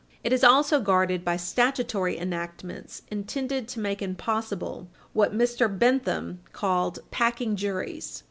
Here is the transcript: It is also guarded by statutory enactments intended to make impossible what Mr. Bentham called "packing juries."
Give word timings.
It 0.23 0.33
is 0.33 0.43
also 0.43 0.79
guarded 0.81 1.23
by 1.23 1.37
statutory 1.37 2.17
enactments 2.17 3.03
intended 3.11 3.67
to 3.67 3.79
make 3.79 4.01
impossible 4.01 4.89
what 5.13 5.31
Mr. 5.37 5.67
Bentham 5.69 6.39
called 6.53 6.97
"packing 7.11 7.55
juries." 7.55 8.19